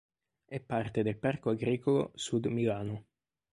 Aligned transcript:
È 0.45 0.59
parte 0.59 1.03
del 1.03 1.15
Parco 1.19 1.51
Agricolo 1.51 2.11
Sud 2.15 2.47
Milano. 2.47 3.03